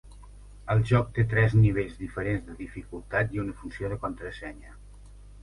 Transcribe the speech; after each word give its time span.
El 0.75 0.79
joc 0.91 1.11
té 1.17 1.25
tres 1.33 1.53
novells 1.59 1.99
diferents 1.99 2.47
de 2.49 2.57
dificultat 2.63 3.37
i 3.37 3.43
una 3.45 3.55
funció 3.61 3.93
de 3.95 4.01
contrasenya. 4.09 4.77